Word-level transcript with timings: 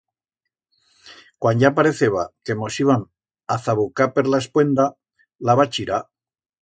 Cuan 1.43 1.59
ya 1.63 1.71
pareceba 1.79 2.23
que 2.49 2.55
mos 2.61 2.79
íbam 2.85 3.03
a 3.57 3.59
zabucar 3.67 4.09
per 4.17 4.25
la 4.31 4.41
espuenda, 4.45 4.87
la 5.51 5.57
va 5.61 5.69
chirar. 5.77 6.01